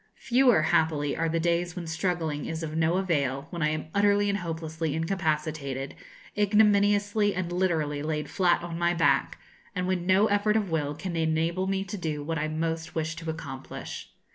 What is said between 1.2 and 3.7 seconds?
the days when struggling is of no avail, when I